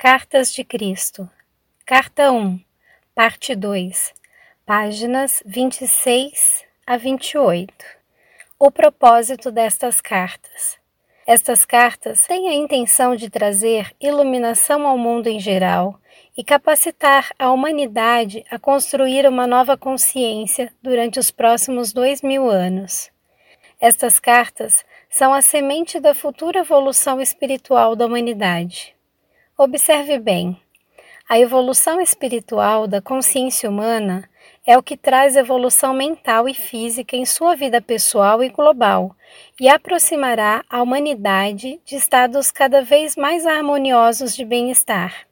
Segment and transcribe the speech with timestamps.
[0.00, 1.28] Cartas de Cristo,
[1.84, 2.60] Carta 1,
[3.16, 4.14] Parte 2,
[4.64, 7.74] páginas 26 a 28.
[8.60, 10.78] O propósito destas cartas.
[11.26, 15.98] Estas cartas têm a intenção de trazer iluminação ao mundo em geral
[16.36, 23.10] e capacitar a humanidade a construir uma nova consciência durante os próximos dois mil anos.
[23.80, 28.96] Estas cartas são a semente da futura evolução espiritual da humanidade.
[29.60, 30.56] Observe bem:
[31.28, 34.30] a evolução espiritual da consciência humana
[34.64, 39.16] é o que traz evolução mental e física em sua vida pessoal e global
[39.60, 45.26] e aproximará a humanidade de estados cada vez mais harmoniosos de bem-estar.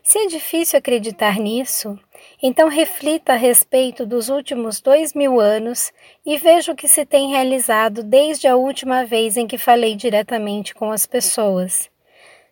[0.00, 1.98] Se é difícil acreditar nisso,
[2.40, 5.92] então reflita a respeito dos últimos dois mil anos
[6.24, 10.72] e veja o que se tem realizado desde a última vez em que falei diretamente
[10.72, 11.90] com as pessoas.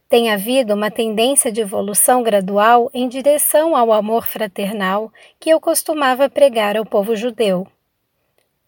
[0.08, 6.28] Tem havido uma tendência de evolução gradual em direção ao amor fraternal que eu costumava
[6.28, 7.66] pregar ao povo judeu.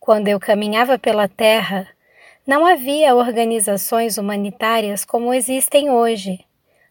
[0.00, 1.88] Quando eu caminhava pela terra,
[2.46, 6.44] não havia organizações humanitárias como existem hoje.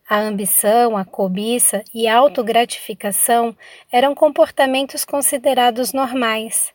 [0.08, 3.56] A ambição, a cobiça e a autogratificação
[3.92, 6.75] eram comportamentos considerados normais.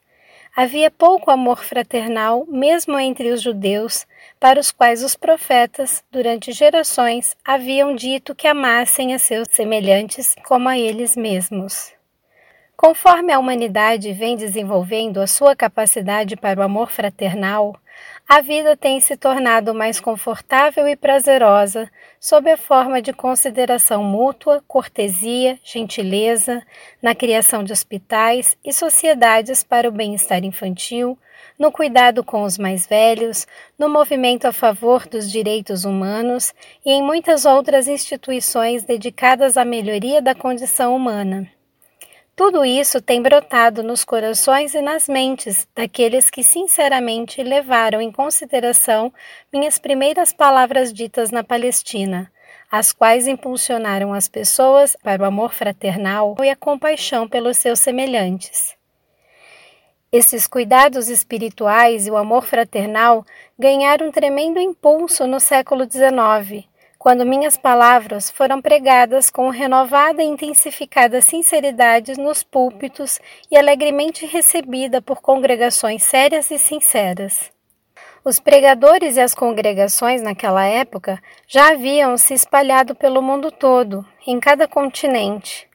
[0.55, 4.05] Havia pouco amor fraternal, mesmo entre os judeus,
[4.39, 10.69] para os quais os profetas, durante gerações, haviam dito que amassem a seus semelhantes como
[10.69, 11.93] a eles mesmos.
[12.77, 17.77] Conforme a humanidade vem desenvolvendo a sua capacidade para o amor fraternal,
[18.33, 24.63] a vida tem se tornado mais confortável e prazerosa sob a forma de consideração mútua,
[24.69, 26.63] cortesia, gentileza,
[27.03, 31.19] na criação de hospitais e sociedades para o bem-estar infantil,
[31.59, 36.55] no cuidado com os mais velhos, no movimento a favor dos direitos humanos
[36.87, 41.51] e em muitas outras instituições dedicadas à melhoria da condição humana.
[42.41, 49.13] Tudo isso tem brotado nos corações e nas mentes daqueles que sinceramente levaram em consideração
[49.53, 52.33] minhas primeiras palavras ditas na Palestina,
[52.73, 58.75] as quais impulsionaram as pessoas para o amor fraternal e a compaixão pelos seus semelhantes.
[60.11, 63.23] Esses cuidados espirituais e o amor fraternal
[63.59, 66.70] ganharam um tremendo impulso no século XIX,
[67.01, 73.19] quando minhas palavras foram pregadas com renovada e intensificada sinceridade nos púlpitos
[73.51, 77.51] e alegremente recebida por congregações sérias e sinceras.
[78.23, 81.19] Os pregadores e as congregações naquela época
[81.49, 85.67] já haviam se espalhado pelo mundo todo, em cada continente.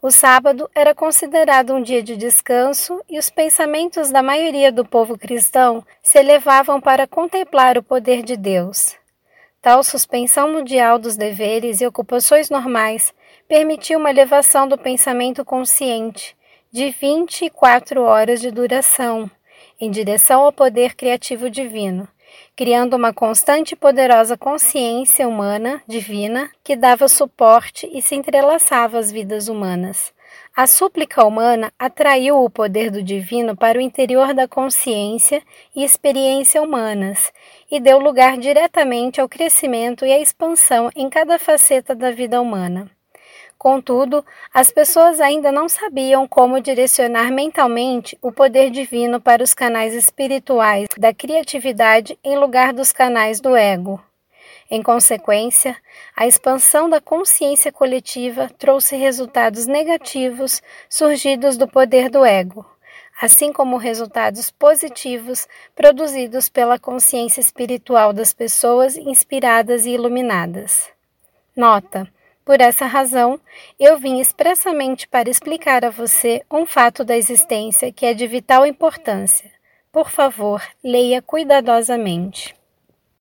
[0.00, 5.18] O sábado era considerado um dia de descanso e os pensamentos da maioria do povo
[5.18, 8.96] cristão se elevavam para contemplar o poder de Deus.
[9.60, 13.12] Tal suspensão mundial dos deveres e ocupações normais
[13.48, 16.36] permitiu uma elevação do pensamento consciente
[16.70, 19.28] de 24 horas de duração
[19.80, 22.06] em direção ao poder criativo divino,
[22.56, 29.12] criando uma constante e poderosa consciência humana divina que dava suporte e se entrelaçava às
[29.12, 30.12] vidas humanas.
[30.54, 35.42] A súplica humana atraiu o poder do divino para o interior da consciência
[35.74, 37.32] e experiência humanas
[37.70, 42.90] e deu lugar diretamente ao crescimento e à expansão em cada faceta da vida humana.
[43.58, 44.24] Contudo,
[44.54, 50.86] as pessoas ainda não sabiam como direcionar mentalmente o poder divino para os canais espirituais
[50.96, 54.00] da criatividade em lugar dos canais do ego.
[54.70, 55.76] Em consequência,
[56.14, 62.64] a expansão da consciência coletiva trouxe resultados negativos surgidos do poder do ego,
[63.20, 70.90] assim como resultados positivos produzidos pela consciência espiritual das pessoas inspiradas e iluminadas.
[71.56, 72.06] Nota:
[72.48, 73.38] por essa razão,
[73.78, 78.64] eu vim expressamente para explicar a você um fato da existência que é de vital
[78.64, 79.50] importância.
[79.92, 82.57] Por favor, leia cuidadosamente.